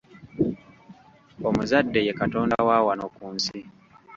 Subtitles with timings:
[1.47, 3.59] Omuzadde ye katonda wa wano ku nsi.